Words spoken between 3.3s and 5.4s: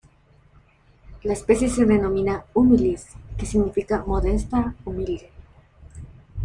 que significa 'modesta', 'humilde'.